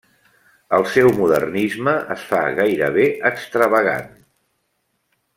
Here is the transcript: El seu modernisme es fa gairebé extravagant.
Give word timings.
El 0.77 0.85
seu 0.93 1.09
modernisme 1.17 1.93
es 2.15 2.23
fa 2.31 2.39
gairebé 2.59 3.05
extravagant. 3.33 4.09